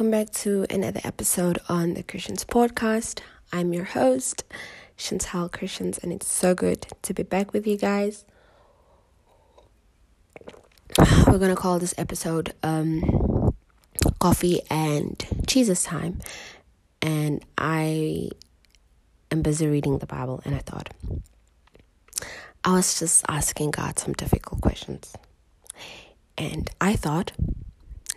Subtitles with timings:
[0.00, 3.20] Welcome back to another episode on the Christians Podcast.
[3.52, 4.44] I'm your host,
[4.96, 8.24] Chantelle Christians, and it's so good to be back with you guys.
[11.26, 13.54] We're to call this episode um,
[14.20, 16.20] Coffee and Jesus Time.
[17.02, 18.30] And I
[19.30, 20.94] am busy reading the Bible, and I thought,
[22.64, 25.12] I was just asking God some difficult questions.
[26.38, 27.32] And I thought,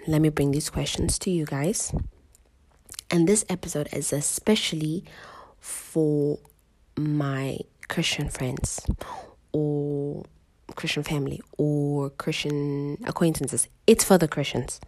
[0.07, 1.93] let me bring these questions to you guys.
[3.09, 5.03] And this episode is especially
[5.59, 6.39] for
[6.97, 8.85] my Christian friends
[9.51, 10.23] or
[10.75, 13.67] Christian family or Christian acquaintances.
[13.87, 14.81] It's for the Christians.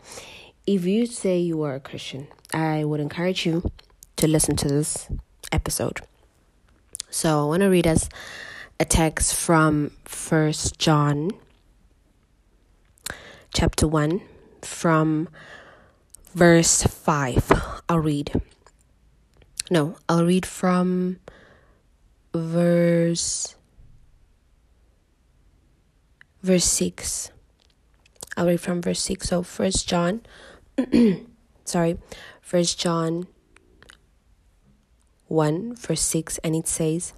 [0.68, 3.72] If you say you are a Christian, I would encourage you
[4.18, 5.08] to listen to this
[5.52, 6.02] episode.
[7.10, 8.10] So I want to read us
[8.80, 11.32] a text from First John
[13.54, 14.22] chapter 1
[14.66, 15.30] from
[16.34, 17.82] verse 5.
[17.88, 18.42] I'll read.
[19.72, 21.20] No, I'll read from
[22.34, 23.56] verse
[26.44, 27.32] verse 6.
[28.38, 29.30] I'll read from verse 6.
[29.30, 30.22] So first John
[31.66, 31.98] sorry,
[32.42, 33.28] first John
[35.28, 37.14] 1 verse 6 and it says,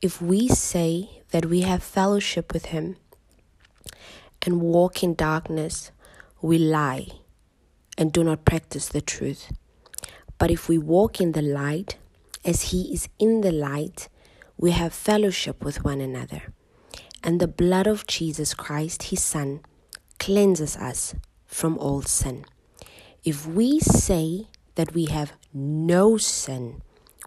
[0.00, 2.96] "If we say that we have fellowship with him
[4.42, 5.90] and walk in darkness,
[6.42, 7.06] we lie
[7.98, 9.52] and do not practice the truth.
[10.38, 11.98] But if we walk in the light,
[12.44, 14.08] as He is in the light,
[14.56, 16.52] we have fellowship with one another.
[17.22, 19.60] And the blood of Jesus Christ, His Son,
[20.18, 21.14] cleanses us
[21.46, 22.44] from all sin.
[23.24, 24.46] If we say
[24.76, 26.80] that we have no sin,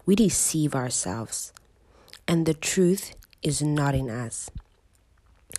[0.06, 1.52] we deceive ourselves,
[2.26, 4.50] and the truth is not in us.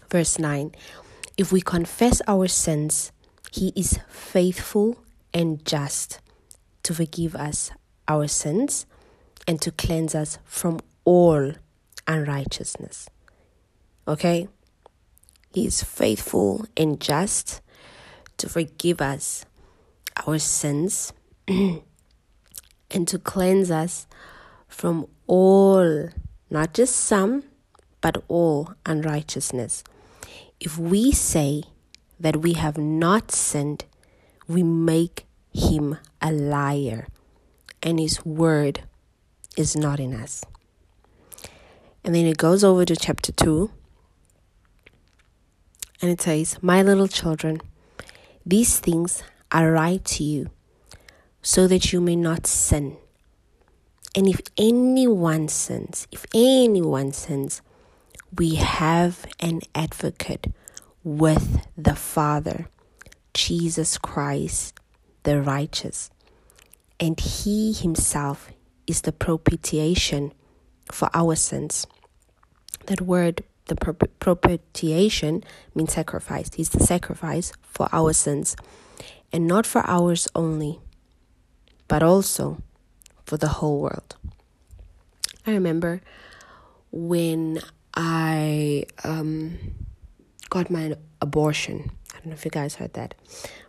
[0.09, 0.73] Verse 9
[1.37, 3.11] If we confess our sins,
[3.55, 5.01] he is faithful
[5.33, 6.19] and just
[6.83, 7.71] to forgive us
[8.05, 8.85] our sins
[9.47, 11.53] and to cleanse us from all
[12.05, 13.09] unrighteousness.
[14.09, 14.49] Okay?
[15.53, 17.61] He is faithful and just
[18.37, 19.45] to forgive us
[20.27, 21.13] our sins
[21.47, 24.05] and to cleanse us
[24.67, 26.09] from all,
[26.49, 27.43] not just some,
[28.01, 29.85] but all unrighteousness.
[30.59, 31.63] If we say
[32.19, 33.85] that we have not sinned,
[34.47, 37.07] we make him a liar,
[37.81, 38.81] and his word
[39.57, 40.43] is not in us.
[42.03, 43.71] And then it goes over to chapter 2,
[46.01, 47.61] and it says, My little children,
[48.45, 50.49] these things I write to you
[51.41, 52.97] so that you may not sin.
[54.15, 57.61] And if anyone sins, if anyone sins,
[58.37, 60.47] we have an advocate
[61.05, 62.67] with the Father,
[63.35, 64.77] Jesus Christ,
[65.23, 66.09] the righteous.
[66.99, 68.51] And He Himself
[68.87, 70.33] is the propitiation
[70.91, 71.85] for our sins.
[72.87, 75.43] That word, the propitiation,
[75.75, 76.49] means sacrifice.
[76.55, 78.55] He's the sacrifice for our sins.
[79.31, 80.79] And not for ours only,
[81.87, 82.63] but also
[83.25, 84.15] for the whole world.
[85.45, 86.01] I remember
[86.91, 87.59] when
[87.93, 89.57] I um,
[90.55, 91.91] got my abortion.
[92.13, 93.13] I don't know if you guys heard that.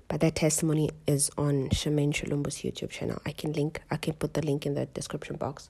[0.06, 3.20] But that testimony is on Shemaine Shalumbo's YouTube channel.
[3.26, 5.69] I can link I can put the link in the description box.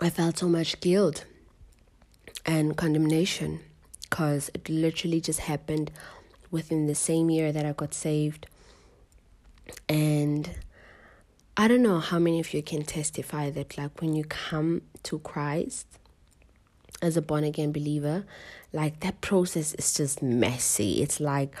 [0.00, 1.24] I felt so much guilt
[2.46, 3.58] and condemnation
[4.02, 5.90] because it literally just happened
[6.52, 8.46] within the same year that I got saved.
[9.88, 10.48] And
[11.56, 15.18] I don't know how many of you can testify that, like, when you come to
[15.18, 15.86] Christ,
[17.02, 18.24] as a born again believer,
[18.72, 21.02] like that process is just messy.
[21.02, 21.54] It's like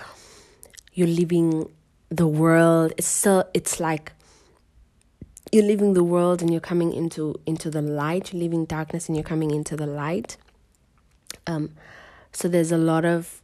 [0.92, 1.70] you're living
[2.08, 2.92] the world.
[2.96, 4.12] It's still it's like
[5.52, 8.32] you're leaving the world and you're coming into into the light.
[8.32, 10.36] You're leaving darkness and you're coming into the light.
[11.46, 11.72] Um,
[12.32, 13.40] so there's a lot of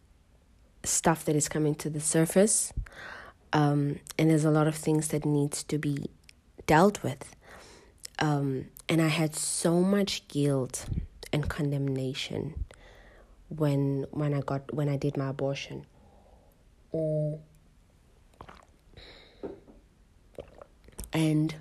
[0.85, 2.73] stuff that is coming to the surface,
[3.53, 6.11] um, and there's a lot of things that needs to be
[6.67, 7.35] dealt with.
[8.19, 10.87] Um, and I had so much guilt
[11.33, 12.65] and condemnation
[13.49, 15.87] when when I got when I did my abortion.
[21.13, 21.55] And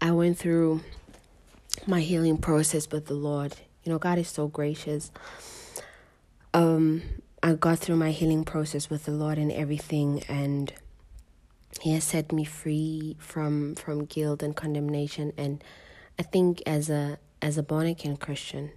[0.00, 0.82] I went through
[1.86, 3.56] my healing process with the Lord.
[3.82, 5.10] You know, God is so gracious.
[6.52, 7.02] Um,
[7.42, 10.72] I got through my healing process with the Lord and everything, and
[11.80, 15.62] He has set me free from from guilt and condemnation and
[16.18, 18.70] I think as a as a born again Christian,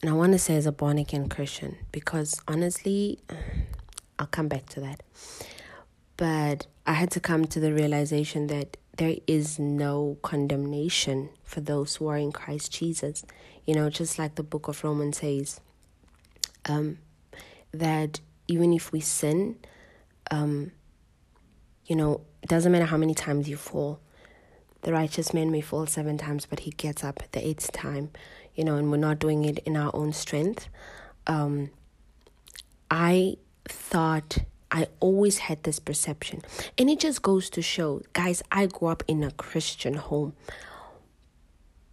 [0.00, 3.18] and I want to say as a born again Christian because honestly,
[4.18, 5.02] I'll come back to that.
[6.16, 11.96] But I had to come to the realization that there is no condemnation for those
[11.96, 13.24] who are in Christ Jesus.
[13.66, 15.60] You know, just like the book of Romans says,
[16.66, 16.98] um,
[17.72, 19.56] that even if we sin,
[20.30, 20.70] um,
[21.86, 24.00] you know, it doesn't matter how many times you fall.
[24.84, 28.10] The righteous man may fall seven times, but he gets up the eighth time,
[28.54, 30.68] you know, and we're not doing it in our own strength.
[31.26, 31.70] Um,
[32.90, 34.38] I thought
[34.70, 36.42] I always had this perception.
[36.76, 40.34] And it just goes to show, guys, I grew up in a Christian home.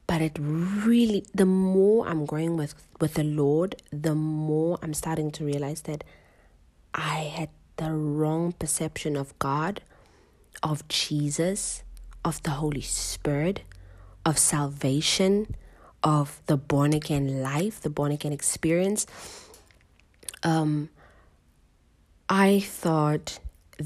[0.05, 5.31] But it really the more I'm growing with with the Lord, the more I'm starting
[5.31, 6.03] to realize that
[6.93, 9.81] I had the wrong perception of God,
[10.61, 11.83] of Jesus,
[12.23, 13.61] of the Holy Spirit,
[14.25, 15.55] of salvation,
[16.03, 19.05] of the born again life, the born again experience.
[20.43, 20.89] Um
[22.29, 23.39] I thought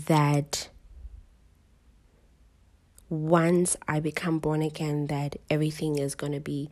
[0.07, 0.69] that
[3.09, 6.69] once I become born again, that everything is going to be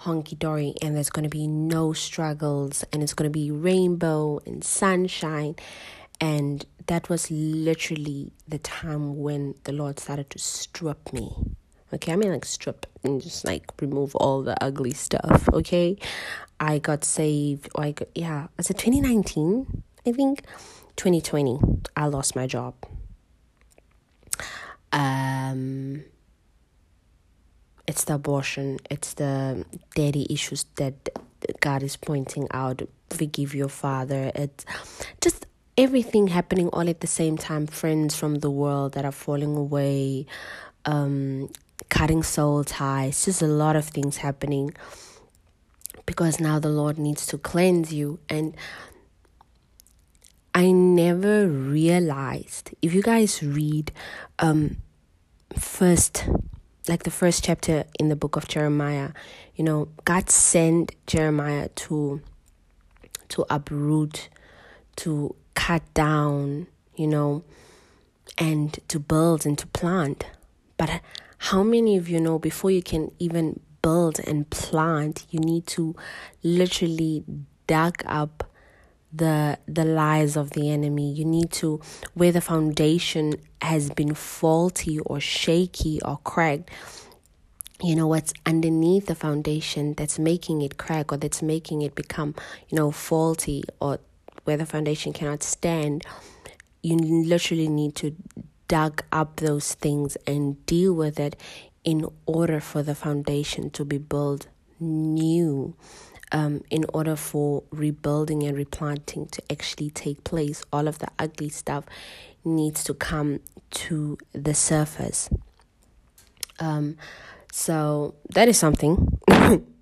[0.00, 4.40] honky dory and there's going to be no struggles and it's going to be rainbow
[4.46, 5.56] and sunshine.
[6.20, 11.34] And that was literally the time when the Lord started to strip me.
[11.92, 15.48] Okay, I mean, like strip and just like remove all the ugly stuff.
[15.52, 15.96] Okay,
[16.58, 17.68] I got saved.
[17.76, 19.82] I got, yeah, was it 2019?
[20.06, 20.42] I think
[20.96, 21.58] 2020,
[21.96, 22.74] I lost my job.
[24.92, 26.04] Um,
[27.86, 31.08] it's the abortion, it's the daddy issues that
[31.60, 32.82] God is pointing out.
[33.10, 34.32] Forgive your father.
[34.34, 34.64] It's
[35.20, 37.66] just everything happening all at the same time.
[37.66, 40.26] Friends from the world that are falling away,
[40.84, 41.50] um,
[41.88, 43.24] cutting soul ties.
[43.24, 44.74] Just a lot of things happening
[46.06, 48.56] because now the Lord needs to cleanse you and
[50.54, 52.70] I never realized.
[52.80, 53.92] If you guys read
[54.38, 54.78] um
[55.58, 56.26] first
[56.88, 59.10] like the first chapter in the book of Jeremiah,
[59.56, 62.22] you know, God sent Jeremiah to
[63.28, 64.28] to uproot,
[64.96, 67.42] to cut down, you know,
[68.38, 70.24] and to build and to plant.
[70.76, 71.00] But
[71.38, 75.96] how many of you know before you can even build and plant, you need to
[76.44, 77.24] literally
[77.66, 78.44] dug up
[79.12, 81.80] the the lies of the enemy you need to
[82.14, 83.32] where the foundation
[83.62, 86.70] has been faulty or shaky or cracked
[87.82, 92.34] you know what's underneath the foundation that's making it crack or that's making it become
[92.68, 93.98] you know faulty or
[94.46, 96.04] where the foundation cannot stand
[96.86, 98.14] you literally need to
[98.68, 101.36] dug up those things and deal with it
[101.84, 104.46] in order for the foundation to be built
[104.78, 105.74] new
[106.32, 111.48] um, in order for rebuilding and replanting to actually take place, all of the ugly
[111.48, 111.84] stuff
[112.44, 113.40] needs to come
[113.70, 115.28] to the surface.
[116.58, 116.96] Um,
[117.52, 119.18] so that is something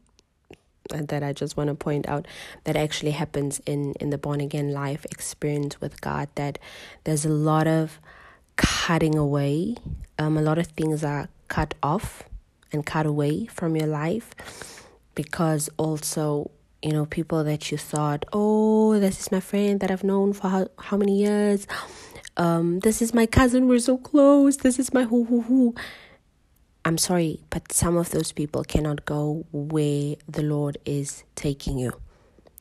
[0.90, 2.26] that I just want to point out
[2.64, 6.28] that actually happens in in the born again life experience with God.
[6.34, 6.58] That
[7.04, 7.98] there's a lot of
[8.56, 9.76] cutting away.
[10.18, 12.22] Um, a lot of things are cut off
[12.72, 14.34] and cut away from your life
[15.14, 16.50] because also
[16.82, 20.48] you know people that you thought oh this is my friend that i've known for
[20.48, 21.66] how, how many years
[22.36, 25.74] um this is my cousin we're so close this is my who who who
[26.84, 31.92] i'm sorry but some of those people cannot go where the lord is taking you.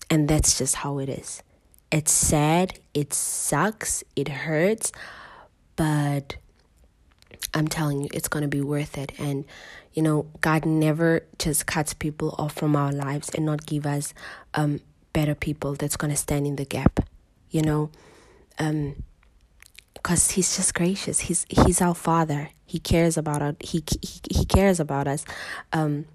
[0.09, 1.41] And that's just how it is.
[1.91, 4.91] It's sad it sucks it hurts
[5.75, 6.35] but
[7.53, 9.11] i'm telling you it's going to be worth it.
[9.19, 9.45] And
[9.93, 14.13] you know, God never just cuts people off from our lives and not give us
[14.55, 14.81] um,
[15.13, 17.07] better people that's going to stand in the gap,
[17.51, 17.91] you know,
[18.59, 19.03] um,
[20.03, 21.19] because He's just gracious.
[21.21, 22.49] He's He's our Father.
[22.65, 23.55] He cares about us.
[23.61, 25.25] He He, he cares about us.
[25.71, 26.05] Um,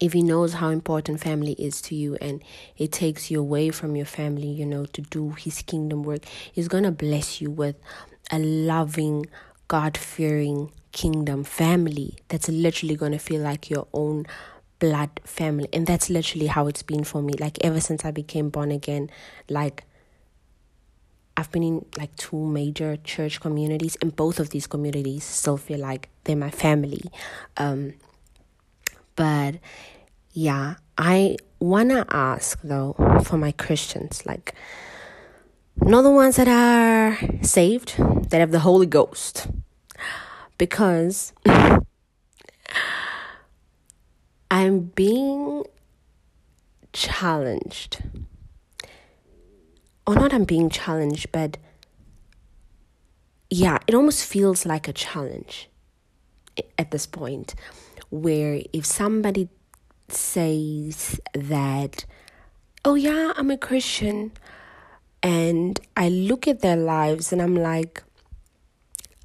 [0.00, 2.42] if he knows how important family is to you and
[2.76, 6.68] it takes you away from your family, you know, to do his kingdom work, he's
[6.82, 7.76] to bless you with
[8.30, 9.26] a loving,
[9.68, 14.26] God fearing kingdom family that's literally to feel like your own
[14.78, 15.68] blood family.
[15.72, 17.34] And that's literally how it's been for me.
[17.38, 19.10] Like, ever since I became born again,
[19.48, 19.84] like,
[21.36, 25.80] I've been in like two major church communities, and both of these communities still feel
[25.80, 27.02] like they're my family.
[27.56, 27.94] Um,
[29.16, 29.56] but
[30.32, 34.54] yeah, I wanna ask though for my Christians, like,
[35.76, 37.96] not the ones that are saved,
[38.30, 39.48] that have the Holy Ghost,
[40.56, 41.32] because
[44.50, 45.64] I'm being
[46.92, 48.02] challenged.
[50.06, 51.56] Or not I'm being challenged, but
[53.50, 55.70] yeah, it almost feels like a challenge
[56.78, 57.54] at this point
[58.10, 59.48] where if somebody
[60.08, 62.04] says that,
[62.84, 64.32] oh yeah, I'm a Christian,
[65.22, 68.02] and I look at their lives and I'm like,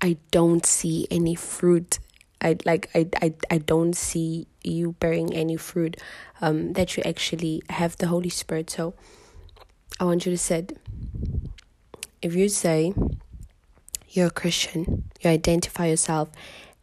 [0.01, 1.99] I don't see any fruit.
[2.41, 5.97] I like I I, I don't see you bearing any fruit
[6.41, 8.69] um that you actually have the Holy Spirit.
[8.69, 8.93] So
[9.99, 10.67] I want you to say
[12.21, 12.93] if you say
[14.09, 16.29] you're a Christian, you identify yourself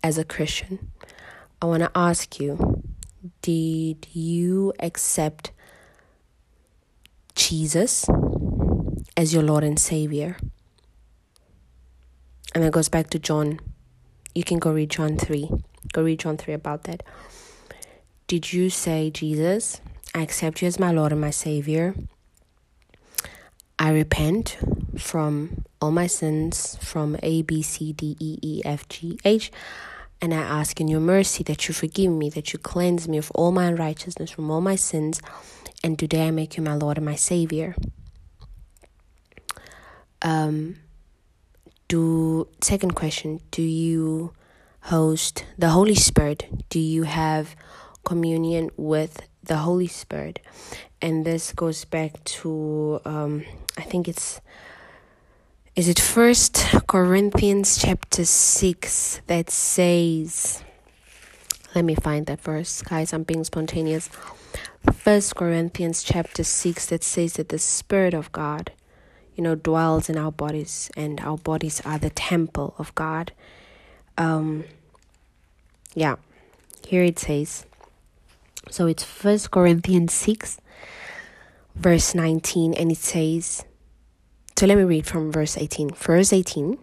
[0.03, 0.91] as a Christian,
[1.61, 2.83] I want to ask you
[3.43, 5.53] did you accept
[7.35, 8.07] Jesus
[9.17, 10.37] as your Lord and Savior?
[12.55, 13.61] And that goes back to John.
[14.35, 15.51] You can go read John 3.
[15.93, 17.03] Go read John 3 about that.
[18.27, 19.81] Did you say, Jesus,
[20.15, 21.95] I accept you as my Lord and my Savior?
[23.79, 24.57] I repent
[24.99, 29.53] from all my sins from A, B, C, D, E, E, F, G, H.
[30.23, 33.31] And I ask in your mercy that you forgive me, that you cleanse me of
[33.33, 35.21] all my unrighteousness, from all my sins.
[35.85, 37.77] And today I make you my Lord and my Savior.
[40.23, 40.77] Um,
[41.89, 44.33] do second question: Do you
[44.81, 46.49] host the Holy Spirit?
[46.71, 47.55] Do you have
[48.05, 50.41] communion with the Holy Spirit?
[51.01, 53.45] And this goes back to um,
[53.77, 54.41] I think it's
[55.77, 56.55] is it first
[56.87, 60.65] corinthians chapter 6 that says
[61.75, 64.09] let me find that verse guys i'm being spontaneous
[64.91, 68.73] first corinthians chapter 6 that says that the spirit of god
[69.35, 73.33] you know dwells in our bodies and our bodies are the temple of god
[74.17, 74.65] um
[75.95, 76.17] yeah
[76.87, 77.67] here it says
[78.71, 80.59] so it's first corinthians 6
[81.75, 83.65] verse 19 and it says
[84.59, 85.91] so let me read from verse 18.
[85.91, 86.79] Verse 18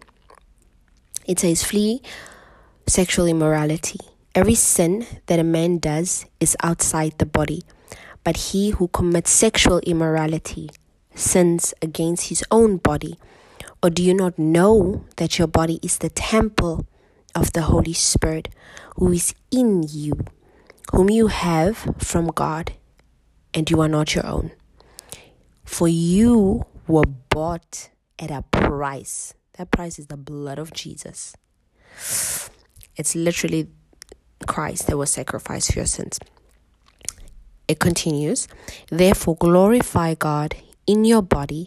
[1.26, 2.02] it says, Flee
[2.86, 3.98] sexual immorality.
[4.32, 7.62] Every sin that a man does is outside the body,
[8.22, 10.70] but he who commits sexual immorality
[11.16, 13.18] sins against his own body.
[13.82, 16.86] Or do you not know that your body is the temple
[17.34, 18.48] of the Holy Spirit
[18.96, 20.12] who is in you,
[20.92, 22.72] whom you have from God,
[23.52, 24.52] and you are not your own?
[25.64, 29.34] For you were bought at a price.
[29.54, 31.34] That price is the blood of Jesus.
[32.96, 33.68] It's literally
[34.46, 36.18] Christ that was sacrificed for your sins.
[37.66, 38.46] It continues,
[38.90, 40.54] therefore glorify God
[40.86, 41.66] in your body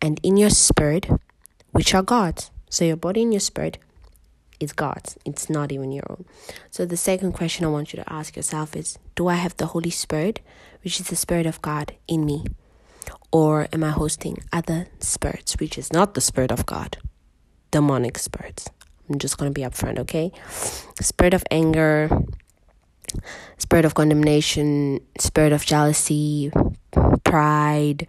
[0.00, 1.08] and in your spirit,
[1.72, 2.50] which are God's.
[2.70, 3.78] So your body and your spirit
[4.60, 5.16] is God's.
[5.24, 6.24] It's not even your own.
[6.70, 9.66] So the second question I want you to ask yourself is Do I have the
[9.66, 10.40] Holy Spirit,
[10.82, 12.44] which is the Spirit of God, in me?
[13.32, 16.98] Or am I hosting other spirits, which is not the Spirit of God?
[17.70, 18.68] Demonic spirits.
[19.08, 20.32] I'm just going to be upfront, okay?
[21.00, 22.10] Spirit of anger,
[23.58, 26.50] spirit of condemnation, spirit of jealousy,
[27.24, 28.06] pride,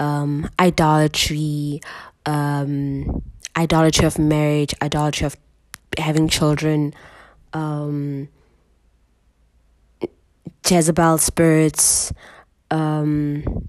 [0.00, 1.80] um, idolatry,
[2.26, 3.22] um,
[3.56, 5.36] idolatry of marriage, idolatry of
[5.98, 6.94] having children,
[7.52, 8.28] um,
[10.68, 12.12] Jezebel spirits,
[12.70, 13.68] um,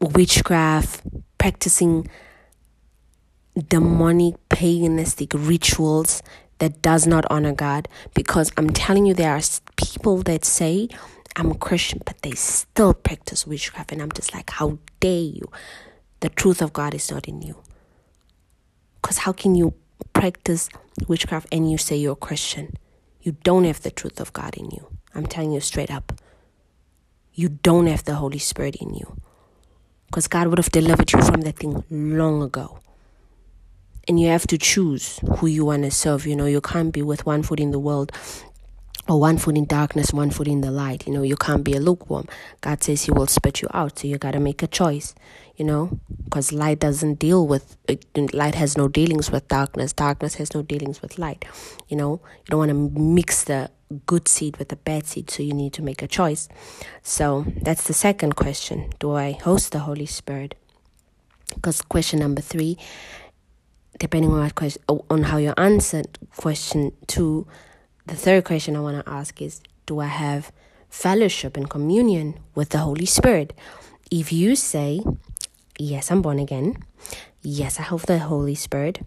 [0.00, 1.02] witchcraft,
[1.38, 2.08] practicing
[3.68, 6.22] demonic paganistic rituals
[6.58, 7.88] that does not honor God.
[8.14, 9.40] Because I'm telling you there are
[9.76, 10.88] people that say
[11.36, 13.92] I'm a Christian but they still practice witchcraft.
[13.92, 15.50] And I'm just like how dare you?
[16.20, 17.56] The truth of God is not in you.
[19.00, 19.74] Because how can you
[20.12, 20.68] practice
[21.08, 22.74] witchcraft and you say you're a Christian
[23.20, 26.12] you don't have the truth of God in you I'm telling you straight up
[27.34, 29.16] you don't have the Holy Spirit in you
[30.06, 32.78] because God would have delivered you from that thing long ago.
[34.06, 36.26] And you have to choose who you want to serve.
[36.26, 38.12] You know, you can't be with one foot in the world
[39.08, 41.06] or one foot in darkness, one foot in the light.
[41.06, 42.26] You know, you can't be a lukewarm.
[42.60, 45.14] God says He will spit you out, so you got to make a choice.
[45.56, 47.96] You know, because light doesn't deal with uh,
[48.32, 49.92] light has no dealings with darkness.
[49.92, 51.44] Darkness has no dealings with light.
[51.88, 53.70] You know, you don't want to mix the
[54.06, 56.48] good seed with the bad seed, so you need to make a choice.
[57.02, 60.54] So that's the second question Do I host the Holy Spirit?
[61.54, 62.78] Because question number three,
[63.98, 67.46] depending on what question, on how you answered question two,
[68.06, 70.52] the third question I want to ask is Do I have
[70.90, 73.52] fellowship and communion with the Holy Spirit?
[74.10, 75.00] If you say,
[75.78, 76.82] Yes, I'm born again,
[77.42, 79.00] yes, I have the Holy Spirit,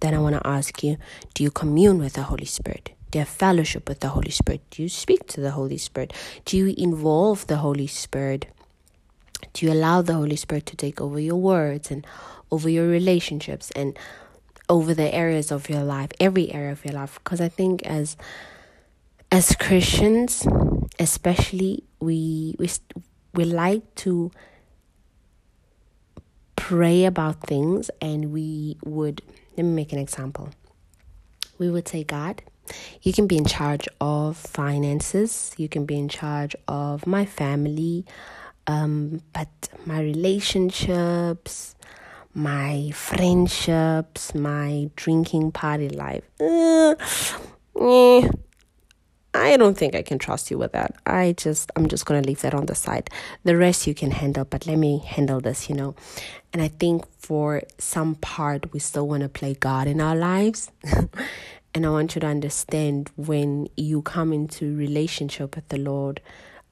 [0.00, 0.96] then I want to ask you,
[1.34, 2.90] Do you commune with the Holy Spirit?
[3.10, 4.60] Do you have fellowship with the Holy Spirit?
[4.70, 6.12] Do you speak to the Holy Spirit?
[6.44, 8.46] Do you involve the Holy Spirit?
[9.54, 12.06] Do you allow the Holy Spirit to take over your words and
[12.50, 13.98] over your relationships and
[14.68, 17.18] over the areas of your life, every area of your life?
[17.22, 18.16] Because I think as
[19.30, 20.46] as Christians,
[20.98, 22.70] especially, we we
[23.34, 24.30] we like to
[26.56, 29.22] pray about things, and we would.
[29.56, 30.50] Let me make an example.
[31.58, 32.42] We would say, God,
[33.02, 35.52] you can be in charge of finances.
[35.56, 38.04] You can be in charge of my family,
[38.66, 39.48] um, but
[39.84, 41.74] my relationships,
[42.38, 46.22] my friendships, my drinking party life.
[46.40, 46.94] Uh,
[47.80, 48.28] eh,
[49.34, 50.94] I don't think I can trust you with that.
[51.04, 53.10] I just, I'm just to leave that on the side.
[53.42, 55.96] The rest you can handle, but let me handle this, you know.
[56.52, 60.70] And I think for some part, we still want to play God in our lives.
[61.74, 66.20] and I want you to understand when you come into relationship with the Lord,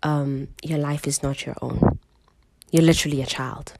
[0.04, 1.98] um, your life is not your own.
[2.70, 3.72] You're literally a child.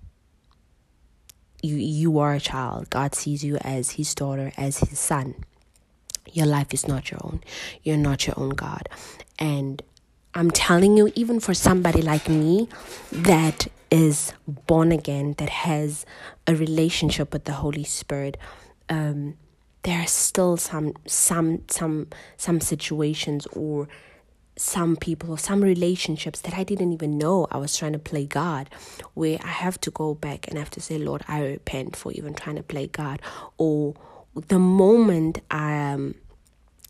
[1.62, 2.90] You you are a child.
[2.90, 5.34] God sees you as his daughter, as his son.
[6.32, 7.40] Your life is not your own.
[7.82, 8.88] You're not your own God.
[9.38, 9.82] And
[10.34, 12.68] I'm telling you, even for somebody like me
[13.10, 16.04] that is born again, that has
[16.46, 18.36] a relationship with the Holy Spirit,
[18.88, 19.36] um,
[19.82, 23.88] there are still some some some some situations or
[24.56, 28.26] some people or some relationships that I didn't even know I was trying to play
[28.26, 28.70] God,
[29.14, 32.12] where I have to go back and I have to say, Lord, I repent for
[32.12, 33.20] even trying to play God.
[33.58, 33.94] Or
[34.34, 36.14] the moment I um,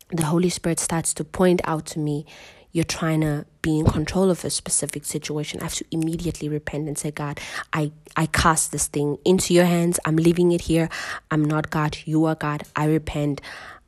[0.09, 2.25] the Holy Spirit starts to point out to me,
[2.71, 6.87] you're trying to be in control of a specific situation, I have to immediately repent
[6.87, 7.39] and say, God,
[7.73, 9.99] I, I cast this thing into your hands.
[10.05, 10.89] I'm leaving it here.
[11.31, 11.97] I'm not God.
[12.05, 12.63] You are God.
[12.75, 13.41] I repent.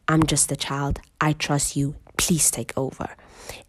[0.07, 0.99] I'm just a child.
[1.21, 1.95] I trust you.
[2.17, 3.15] Please take over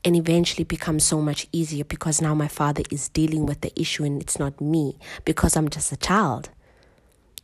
[0.04, 4.04] and eventually becomes so much easier because now my father is dealing with the issue
[4.04, 6.50] and it's not me because I'm just a child.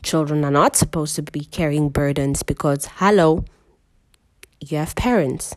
[0.03, 3.45] Children are not supposed to be carrying burdens because, hello,
[4.61, 5.55] you have parents.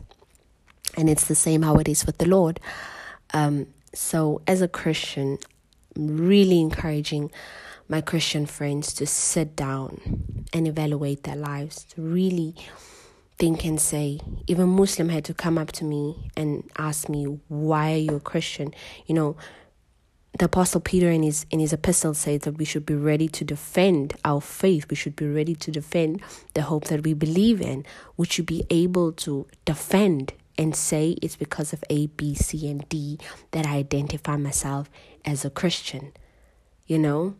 [0.96, 2.58] And it's the same how it is with the Lord.
[3.32, 5.38] Um, so, as a Christian,
[5.96, 7.30] I'm really encouraging
[7.88, 10.00] my Christian friends to sit down
[10.52, 12.54] and evaluate their lives, to really
[13.40, 17.94] think and say, even Muslim had to come up to me and ask me, why
[17.94, 18.74] are you a Christian?
[19.06, 19.36] You know,
[20.38, 23.44] the apostle peter in his in his epistle says that we should be ready to
[23.44, 24.86] defend our faith.
[24.90, 26.22] We should be ready to defend
[26.54, 27.84] the hope that we believe in.
[28.16, 32.86] We should be able to defend and say it's because of a b c and
[32.88, 33.18] d
[33.52, 34.90] that i identify myself
[35.24, 36.12] as a christian?
[36.86, 37.34] You know?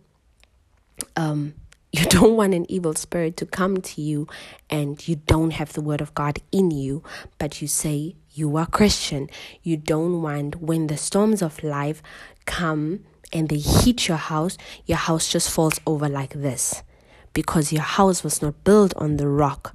[1.15, 1.55] Um
[1.93, 4.29] you don't want an evil spirit to come to you
[4.69, 7.03] and you don't have the word of God in you,
[7.39, 9.29] but you say you are Christian.
[9.63, 12.01] You don't want when the storms of life
[12.47, 13.01] come
[13.33, 16.83] and they hit your house, your house just falls over like this
[17.33, 19.75] because your house was not built on the rock,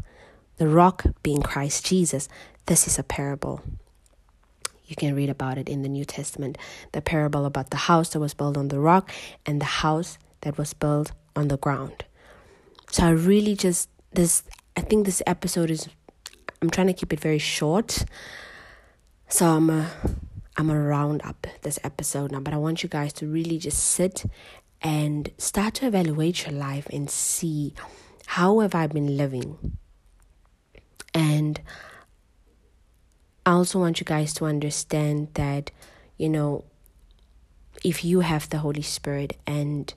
[0.57, 2.29] the rock being Christ Jesus.
[2.65, 3.61] This is a parable.
[4.85, 6.57] You can read about it in the New Testament.
[6.91, 9.11] The parable about the house that was built on the rock
[9.45, 12.05] and the house that was built on the ground.
[12.91, 14.43] So I really just this
[14.77, 15.87] I think this episode is
[16.61, 18.05] I'm trying to keep it very short.
[19.27, 19.89] So I'm a,
[20.57, 23.83] I'm gonna round up this episode now, but I want you guys to really just
[23.83, 24.25] sit
[24.81, 27.73] and start to evaluate your life and see
[28.27, 29.77] how have I been living.
[31.13, 31.61] And
[33.45, 35.71] I also want you guys to understand that,
[36.17, 36.65] you know,
[37.83, 39.93] if you have the Holy Spirit and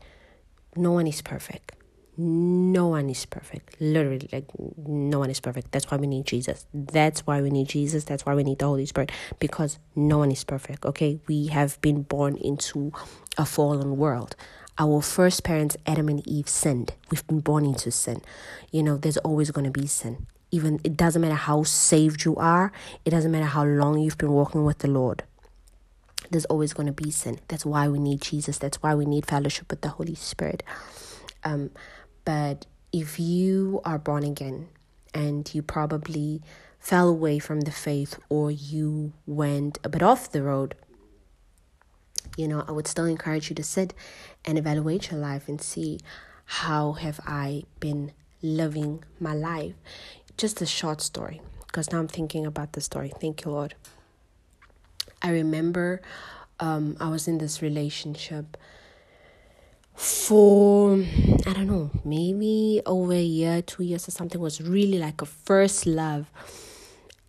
[0.79, 1.73] no one is perfect.
[2.21, 3.81] No one is perfect.
[3.81, 5.71] Literally, like, no one is perfect.
[5.71, 6.67] That's why we need Jesus.
[6.75, 8.05] That's why we need Jesus.
[8.05, 9.13] That's why we need the Holy Spirit.
[9.39, 11.21] Because no one is perfect, okay?
[11.29, 12.93] We have been born into
[13.37, 14.35] a fallen world.
[14.81, 16.95] Our first parents, Adam and Eve, sinned.
[17.11, 18.21] We've been born into sin.
[18.73, 20.27] You know, there's always going to be sin.
[20.51, 22.73] Even it doesn't matter how saved you are,
[23.05, 25.23] it doesn't matter how long you've been walking with the Lord
[26.31, 27.41] there's always going to be sin.
[27.49, 28.59] That's why we need Jesus.
[28.59, 30.63] That's why we need fellowship with the Holy Spirit.
[31.45, 31.71] Um,
[32.25, 34.69] but if you are born again
[35.15, 36.43] and you probably
[36.79, 40.75] fell away from the faith or you went a bit off the road,
[42.37, 43.95] you know, I would still encourage you to sit
[44.45, 45.99] and evaluate your life and see
[46.45, 49.75] how have I been living my life.
[50.37, 53.13] Just a short story, because now I'm thinking about the story.
[53.21, 53.75] Thank you, Lord.
[55.23, 56.01] I remember
[56.61, 58.57] um, I was in this relationship
[59.95, 60.95] for
[61.47, 65.27] I don't know, maybe over a year, two years or something was really like a
[65.27, 66.31] first love.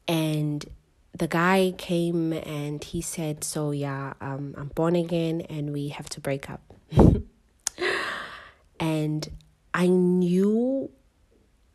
[0.07, 0.65] And
[1.13, 6.09] the guy came and he said, So, yeah, um, I'm born again and we have
[6.09, 6.61] to break up.
[8.79, 9.29] and
[9.73, 10.89] I knew,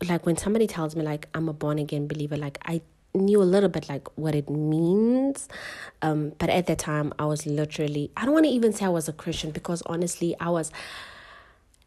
[0.07, 2.81] like, when somebody tells me, like, I'm a born again believer, like, I
[3.15, 5.47] knew a little bit like what it means.
[6.01, 8.89] Um but at that time i was literally i don't want to even say i
[8.89, 10.71] was a christian because honestly i was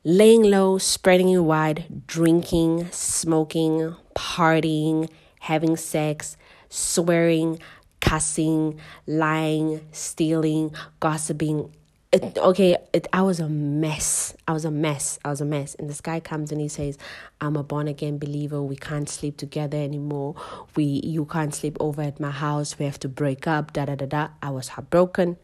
[0.04, 5.08] laying low spreading it wide drinking smoking partying
[5.40, 6.36] having sex
[6.68, 7.58] swearing
[8.00, 11.70] cussing lying stealing gossiping
[12.10, 14.34] it, okay, it, I was a mess.
[14.46, 15.18] I was a mess.
[15.24, 15.74] I was a mess.
[15.74, 16.96] And this guy comes and he says,
[17.40, 18.62] "I'm a born again believer.
[18.62, 20.34] We can't sleep together anymore.
[20.74, 22.78] We you can't sleep over at my house.
[22.78, 24.28] We have to break up." Da da da da.
[24.42, 25.36] I was heartbroken.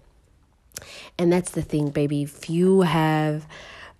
[1.18, 2.22] And that's the thing, baby.
[2.22, 3.46] If you have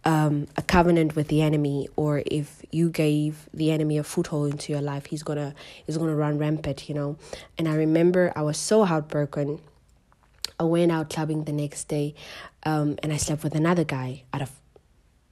[0.05, 4.73] um, a covenant with the enemy, or if you gave the enemy a foothold into
[4.73, 5.55] your life, he's gonna
[5.87, 7.17] he's gonna run rampant, you know.
[7.59, 9.61] And I remember I was so heartbroken
[10.59, 12.15] I went out clubbing the next day
[12.65, 14.51] um, and I slept with another guy out of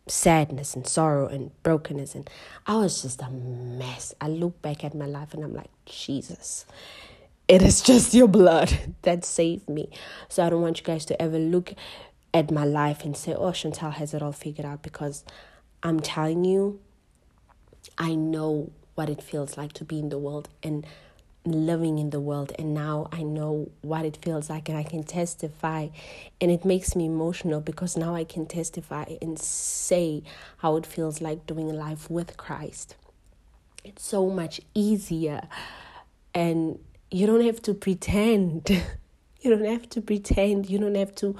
[0.06, 2.14] sadness and sorrow and brokenness.
[2.14, 2.28] And
[2.66, 4.14] I was just a mess.
[4.20, 6.66] I look back at my life and I'm like, Jesus,
[7.48, 9.90] it is just your blood that saved me.
[10.28, 11.74] So I don't want you guys to ever look
[12.34, 15.24] at my life and say, oh, Chantelle has it all figured out because
[15.82, 16.80] I'm telling you,
[17.98, 20.86] I know what it feels like to be in the world and
[21.44, 25.02] living in the world and now I know what it feels like and I can
[25.02, 25.88] testify
[26.40, 30.22] and it makes me emotional because now I can testify and say
[30.58, 32.94] how it feels like doing life with Christ.
[33.82, 35.42] It's so much easier
[36.32, 36.78] and
[37.10, 38.70] you don't have to pretend.
[39.40, 40.70] you don't have to pretend.
[40.70, 41.36] You don't have to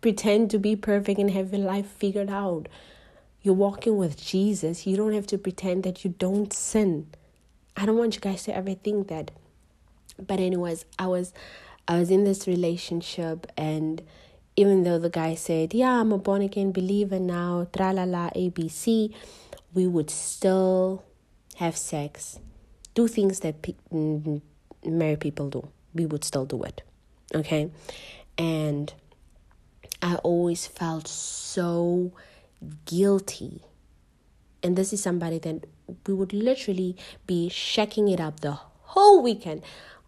[0.00, 2.68] pretend to be perfect and have your life figured out.
[3.42, 4.86] You're walking with Jesus.
[4.86, 7.08] You don't have to pretend that you don't sin.
[7.76, 9.30] I don't want you guys to ever think that
[10.26, 11.32] but anyways i was
[11.88, 14.02] i was in this relationship and
[14.56, 18.28] even though the guy said yeah i'm a born again believer now tra la la
[18.30, 19.14] abc
[19.72, 21.02] we would still
[21.56, 22.38] have sex
[22.94, 23.74] do things that pe-
[24.84, 25.68] married people do.
[25.94, 26.82] We would still do it
[27.34, 27.70] okay?
[28.38, 28.92] And
[30.02, 32.12] i always felt so
[32.84, 33.62] guilty.
[34.62, 35.64] And this is somebody that
[36.06, 39.62] we would literally be shaking it up the whole weekend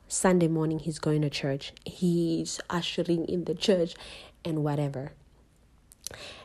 [0.08, 3.94] Sunday morning he's going to church, he's ushering in the church,
[4.44, 5.12] and whatever.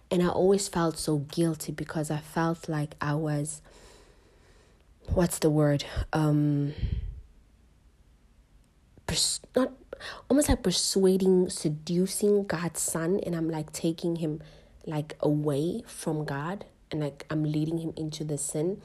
[0.09, 3.61] And I always felt so guilty because I felt like I was,
[5.13, 5.83] what's the word?
[6.13, 6.73] Um,
[9.05, 9.73] pers- not
[10.29, 14.41] almost like persuading, seducing God's son, and I'm like taking him
[14.85, 18.81] like away from God, and like I'm leading him into the sin.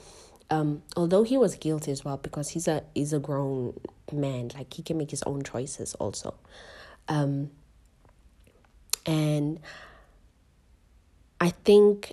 [0.50, 3.78] Um, although he was guilty as well because he's a he's a grown
[4.12, 6.35] man like he can make his own choices also.
[7.09, 7.50] Um
[9.07, 9.59] and
[11.40, 12.12] i think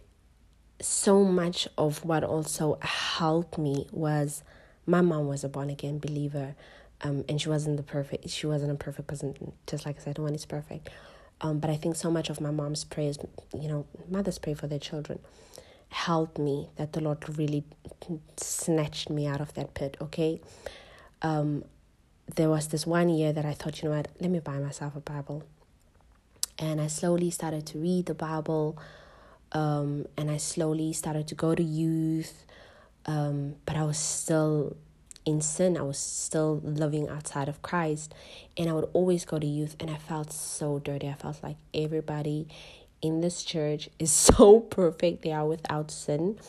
[0.81, 4.43] so much of what also helped me was
[4.85, 6.55] my mom was a born again believer
[7.01, 10.17] um and she wasn't the perfect she wasn't a perfect person just like i said
[10.17, 10.89] no one is perfect.
[11.41, 13.17] Um but i think so much of my mom's prayers
[13.53, 15.19] you know mothers pray for their children
[15.89, 17.63] helped me that the lord really
[18.37, 20.39] snatched me out of that pit okay
[21.21, 21.63] um
[22.35, 24.95] there was this one year that I thought, you know what, let me buy myself
[24.95, 25.43] a Bible.
[26.57, 28.77] And I slowly started to read the Bible.
[29.51, 32.45] Um, and I slowly started to go to youth.
[33.05, 34.75] Um, but I was still
[35.25, 35.77] in sin.
[35.77, 38.13] I was still living outside of Christ.
[38.57, 41.07] And I would always go to youth, and I felt so dirty.
[41.07, 42.47] I felt like everybody
[43.01, 45.21] in this church is so perfect.
[45.23, 46.39] They are without sin.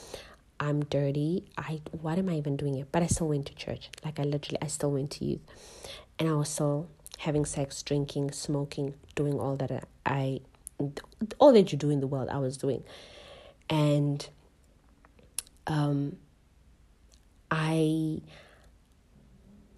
[0.58, 1.44] I'm dirty.
[1.56, 2.86] I what am I even doing here?
[2.92, 3.88] But I still went to church.
[4.04, 5.40] Like I literally I still went to youth.
[6.18, 10.40] And I was still having sex, drinking, smoking, doing all that I
[11.38, 12.84] all that you do in the world I was doing.
[13.70, 14.28] And
[15.66, 16.16] um
[17.50, 18.20] I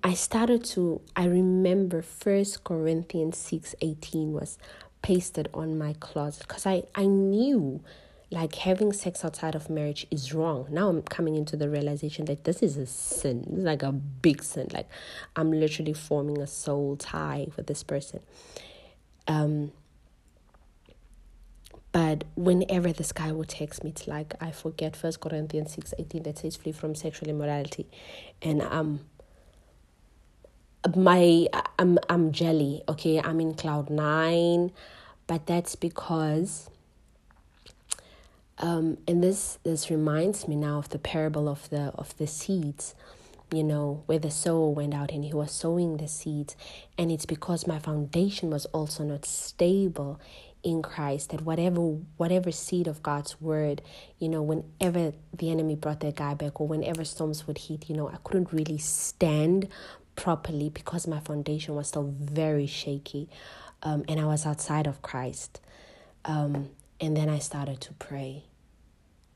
[0.03, 4.59] I started to I remember first Corinthians 6 18 was
[5.03, 7.83] pasted on my closet because I, I knew
[8.31, 10.67] like having sex outside of marriage is wrong.
[10.71, 13.45] Now I'm coming into the realization that this is a sin.
[13.47, 14.69] It's like a big sin.
[14.73, 14.89] Like
[15.37, 18.21] I'm literally forming a soul tie with this person.
[19.29, 19.73] Um
[21.93, 26.23] but whenever this guy would text me, it's like I forget First Corinthians six eighteen
[26.23, 27.87] that says flee from sexual immorality,
[28.41, 29.01] and um,
[30.97, 31.47] my
[31.79, 32.83] I'm I'm jelly.
[32.89, 34.73] Okay, I'm in cloud nine,
[35.27, 36.71] but that's because
[38.59, 42.95] um, and this this reminds me now of the parable of the of the seeds.
[43.53, 46.57] you know, where the sower went out and he was sowing the seeds.
[46.99, 50.21] And it's because my foundation was also not stable
[50.63, 51.81] in Christ that whatever
[52.17, 53.83] whatever seed of God's word,
[54.19, 57.97] you know, whenever the enemy brought that guy back or whenever storms would hit, you
[57.97, 59.69] know, I couldn't really stand
[60.17, 63.29] properly because my foundation was still very shaky.
[63.83, 65.61] Um, and I was outside of Christ.
[66.25, 66.71] Um,
[67.01, 68.45] and then I started to pray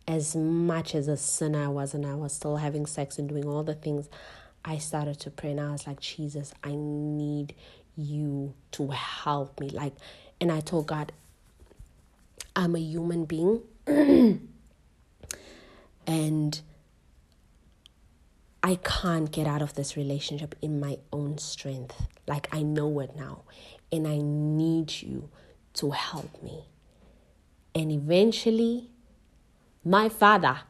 [0.08, 3.46] as much as a sinner I was and I was still having sex and doing
[3.46, 4.08] all the things,
[4.64, 7.54] I started to pray and I was like, Jesus, I need
[7.96, 9.70] you to help me.
[9.70, 9.94] Like,
[10.40, 11.12] and I told God,
[12.54, 13.62] I'm a human being
[16.06, 16.60] and
[18.66, 22.08] I can't get out of this relationship in my own strength.
[22.26, 23.42] Like, I know it now
[23.92, 25.28] and I need you
[25.74, 26.64] to help me.
[27.76, 28.90] And eventually,
[29.84, 30.62] my father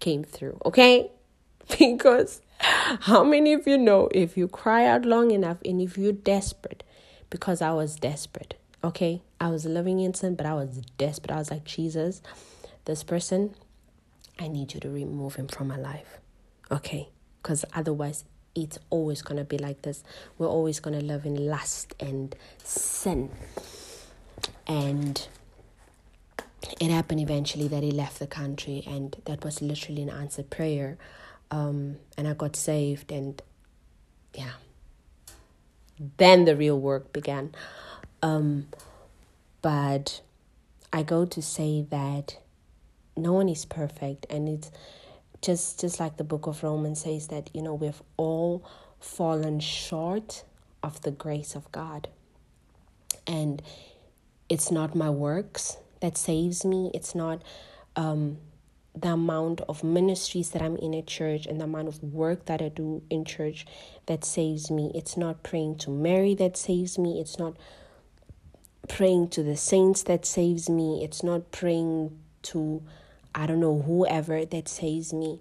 [0.00, 1.10] came through, okay?
[1.78, 6.12] Because how many of you know if you cry out long enough and if you're
[6.12, 6.82] desperate,
[7.30, 9.22] because I was desperate, okay?
[9.40, 11.30] I was living in sin, but I was desperate.
[11.30, 12.20] I was like, Jesus,
[12.84, 13.54] this person,
[14.38, 16.18] I need you to remove him from my life,
[16.70, 17.08] okay?
[17.42, 18.24] Because otherwise,
[18.54, 20.02] it's always going to be like this.
[20.38, 23.30] We're always going to live in lust and sin.
[24.66, 25.26] And
[26.80, 30.98] it happened eventually that he left the country, and that was literally an answered prayer.
[31.50, 33.40] Um, and I got saved, and
[34.34, 34.52] yeah,
[36.16, 37.54] then the real work began.
[38.22, 38.68] Um,
[39.62, 40.20] but
[40.92, 42.38] I go to say that
[43.16, 44.70] no one is perfect, and it's
[45.42, 48.64] just just like the book of Romans says that you know we've all
[48.98, 50.44] fallen short
[50.82, 52.08] of the grace of God,
[53.26, 53.62] and
[54.48, 56.90] it's not my works that saves me.
[56.94, 57.42] It's not
[57.96, 58.38] um,
[58.94, 62.60] the amount of ministries that I'm in a church and the amount of work that
[62.60, 63.66] I do in church
[64.06, 64.90] that saves me.
[64.94, 67.20] It's not praying to Mary that saves me.
[67.20, 67.56] It's not
[68.88, 71.04] praying to the saints that saves me.
[71.04, 72.82] It's not praying to,
[73.34, 75.40] I don't know, whoever that saves me.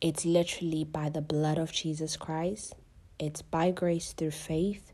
[0.00, 2.74] It's literally by the blood of Jesus Christ.
[3.18, 4.92] It's by grace through faith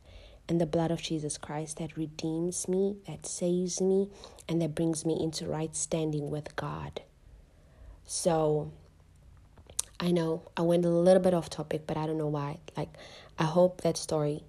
[0.48, 4.08] and the blood of Jesus Christ that redeems me, that saves me,
[4.48, 7.02] and that brings me into right standing with God.
[8.04, 8.72] So
[9.98, 12.58] I know I went a little bit off topic, but I don't know why.
[12.76, 12.90] Like,
[13.38, 14.42] I hope that story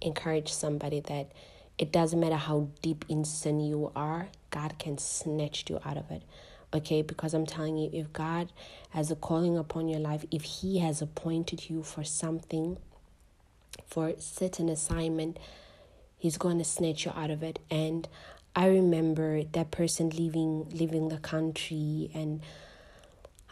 [0.00, 1.32] encouraged somebody that
[1.78, 6.10] it doesn't matter how deep in sin you are, God can snatch you out of
[6.10, 6.22] it.
[6.72, 8.52] Okay, because I'm telling you, if God
[8.90, 12.78] has a calling upon your life, if He has appointed you for something,
[13.86, 15.38] for certain assignment,
[16.24, 17.58] he's going to snatch you out of it.
[17.70, 18.08] And
[18.56, 22.40] I remember that person leaving leaving the country and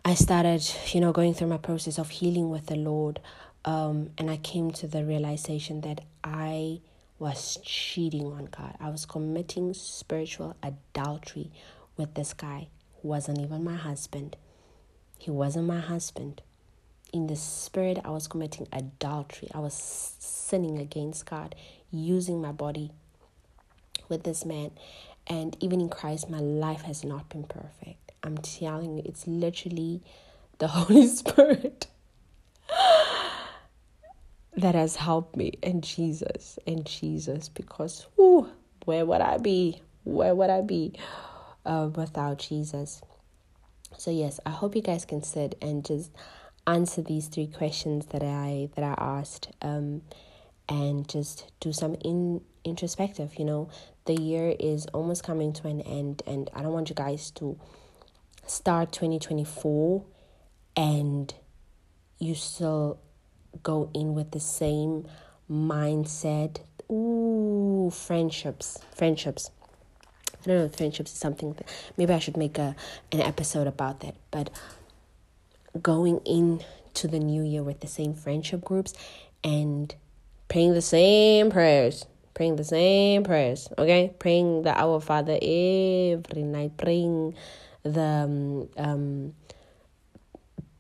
[0.05, 0.63] I started,
[0.93, 3.21] you know, going through my process of healing with the Lord.
[3.65, 6.81] Um, and I came to the realization that I
[7.23, 8.75] was cheating on God.
[8.81, 11.51] I was committing spiritual adultery
[11.97, 12.69] with this guy
[13.01, 14.37] who wasn't even my husband.
[15.19, 16.43] He wasn't my husband
[17.13, 19.49] in the spirit, I was committing adultery.
[19.55, 21.55] I was sinning against God,
[21.91, 22.91] using my body
[24.09, 24.71] with this man.
[25.27, 28.13] And even in Christ, my life has not been perfect.
[28.23, 30.01] I'm telling you, it's literally
[30.59, 31.87] the Holy Spirit
[34.57, 38.51] that has helped me, and Jesus, and Jesus, because whew,
[38.85, 39.81] where would I be?
[40.05, 40.95] Where would I be
[41.65, 43.01] uh, without Jesus?
[43.97, 46.11] So, yes, I hope you guys can sit and just
[46.67, 50.03] answer these three questions that I that I asked um,
[50.69, 53.69] and just do some in introspective you know
[54.05, 57.59] the year is almost coming to an end and I don't want you guys to
[58.47, 60.05] start 2024
[60.77, 61.35] and
[62.19, 63.01] you still
[63.63, 65.07] go in with the same
[65.51, 66.59] mindset.
[66.91, 69.51] Ooh friendships friendships.
[70.43, 72.75] I don't know if friendships is something that maybe I should make a
[73.13, 74.51] an episode about that but
[75.81, 78.93] going into the new year with the same friendship groups
[79.43, 79.95] and
[80.49, 84.13] praying the same prayers praying the same prayers okay?
[84.19, 87.35] Praying the our father every night praying
[87.83, 89.35] the um, um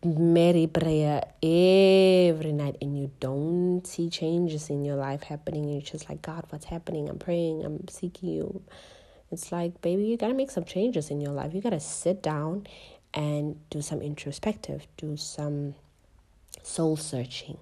[0.04, 5.68] Mary prayer every night and you don't see changes in your life happening.
[5.68, 7.08] You're just like, God, what's happening?
[7.08, 8.62] I'm praying, I'm seeking you.
[9.30, 11.54] It's like, baby, you gotta make some changes in your life.
[11.54, 12.66] You gotta sit down
[13.14, 15.74] and do some introspective, do some
[16.62, 17.58] soul searching.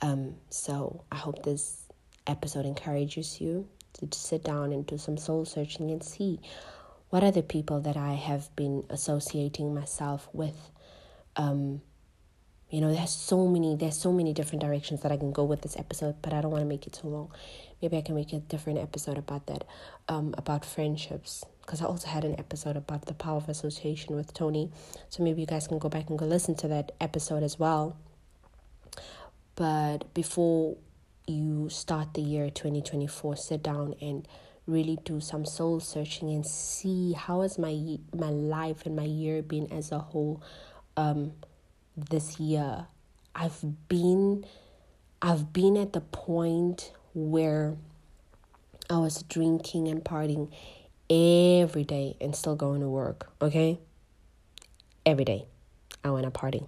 [0.00, 1.82] Um, so I hope this
[2.26, 6.40] episode encourages you to sit down and do some soul searching and see
[7.10, 10.70] what are the people that I have been associating myself with
[11.38, 11.80] um,
[12.70, 15.62] You know, there's so many there's so many different directions that I can go with
[15.62, 17.32] this episode, but I don't want to make it too long.
[17.80, 19.64] Maybe I can make a different episode about that,
[20.08, 21.44] um, about friendships.
[21.62, 24.70] Because I also had an episode about the power of association with Tony.
[25.08, 27.96] So maybe you guys can go back and go listen to that episode as well.
[29.54, 30.76] But before
[31.26, 34.26] you start the year 2024, sit down and
[34.66, 39.42] really do some soul searching and see how has my my life and my year
[39.42, 40.42] been as a whole
[40.98, 41.32] um
[41.96, 42.86] this year
[43.34, 44.44] i've been
[45.22, 47.76] i've been at the point where
[48.90, 50.50] i was drinking and partying
[51.10, 53.78] every day and still going to work okay?
[55.06, 55.46] Every day.
[56.04, 56.64] I went to party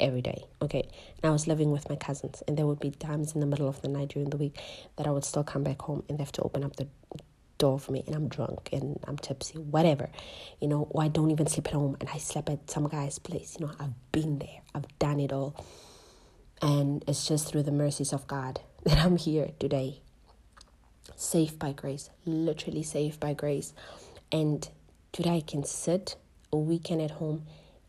[0.00, 0.82] every day okay?
[1.22, 3.68] And i was living with my cousins and there would be times in the middle
[3.68, 4.56] of the night during the week
[4.96, 6.86] that i would still come back home and they have to open up the
[7.58, 10.08] door for me and I'm drunk and I'm tipsy, whatever,
[10.60, 13.18] you know, or I don't even sleep at home and I slept at some guy's
[13.18, 13.56] place.
[13.58, 15.64] You know, I've been there, I've done it all.
[16.62, 20.00] And it's just through the mercies of God that I'm here today.
[21.16, 23.72] Safe by grace, literally safe by grace.
[24.30, 24.68] And
[25.12, 26.16] today I can sit
[26.52, 27.44] a weekend at home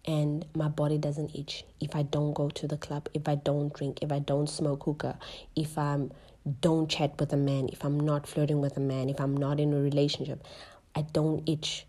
[0.06, 3.72] and my body doesn't itch if I don't go to the club, if I don't
[3.74, 5.20] drink, if I don't smoke hookah,
[5.56, 6.12] if I'm
[6.62, 9.60] don't chat with a man, if I'm not flirting with a man, if I'm not
[9.60, 10.44] in a relationship,
[10.96, 11.86] I don't itch.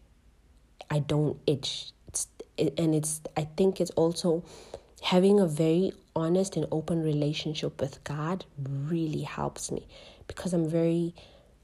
[0.91, 1.93] I don't itch.
[2.09, 4.45] It's, it, and it's I think it's also
[5.03, 9.87] having a very honest and open relationship with God really helps me
[10.27, 11.15] because I'm very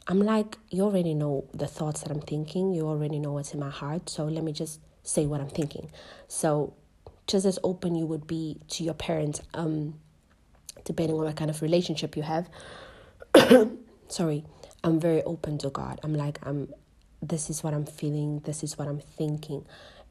[0.09, 3.61] I'm like you already know the thoughts that I'm thinking, you already know what's in
[3.61, 5.91] my heart, so let me just say what I'm thinking.
[6.29, 6.75] So
[7.27, 9.95] just as open you would be to your parents um
[10.85, 12.49] depending on what kind of relationship you have.
[14.09, 14.45] Sorry,
[14.85, 16.01] I'm very open to God.
[16.03, 16.73] I'm like, I'm
[17.23, 19.65] this is what I'm feeling, this is what I'm thinking,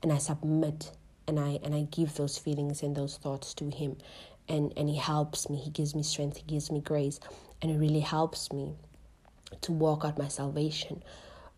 [0.04, 0.92] and I submit
[1.28, 3.98] and I and I give those feelings and those thoughts to him.
[4.48, 7.20] And and he helps me, he gives me strength, he gives me grace,
[7.62, 8.74] and it really helps me
[9.62, 11.02] to walk out my salvation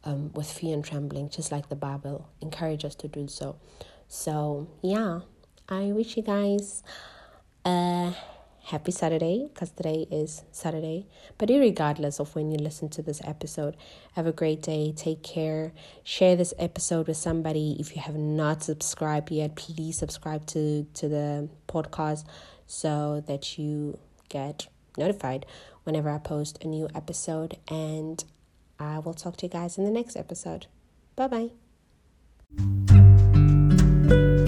[0.03, 3.57] um, with fear and trembling, just like the Bible encourages us to do so.
[4.07, 5.21] So yeah,
[5.67, 6.83] I wish you guys
[7.65, 8.13] uh
[8.67, 11.07] happy Saturday because today is Saturday.
[11.37, 13.77] But regardless of when you listen to this episode,
[14.13, 14.93] have a great day.
[14.95, 15.71] Take care.
[16.03, 17.77] Share this episode with somebody.
[17.79, 22.25] If you have not subscribed yet, please subscribe to, to the podcast
[22.65, 25.45] so that you get notified
[25.85, 27.57] whenever I post a new episode.
[27.69, 28.21] And
[28.79, 30.67] I will talk to you guys in the next episode.
[31.15, 31.51] Bye